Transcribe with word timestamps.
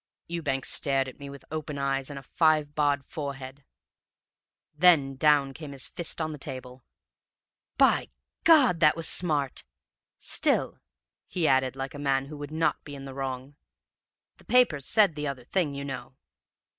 "Ewbank 0.27 0.65
stared 0.65 1.07
at 1.07 1.19
me 1.19 1.29
with 1.29 1.45
open 1.51 1.77
eyes 1.77 2.09
and 2.09 2.17
a 2.17 2.23
five 2.23 2.73
barred 2.73 3.05
forehead, 3.05 3.63
then 4.75 5.15
down 5.15 5.53
came 5.53 5.73
his 5.73 5.85
fist 5.85 6.19
on 6.19 6.31
the 6.31 6.39
table. 6.39 6.83
"'By 7.77 8.09
God! 8.43 8.79
That 8.79 8.95
was 8.95 9.07
smart! 9.07 9.63
Still,' 10.17 10.79
he 11.27 11.47
added, 11.47 11.75
like 11.75 11.93
a 11.93 11.99
man 11.99 12.25
who 12.25 12.37
would 12.37 12.49
not 12.49 12.83
be 12.83 12.95
in 12.95 13.05
the 13.05 13.13
wrong, 13.13 13.55
'the 14.37 14.45
papers 14.45 14.87
said 14.87 15.13
the 15.13 15.27
other 15.27 15.43
thing, 15.45 15.75
you 15.75 15.85
know!' 15.85 16.15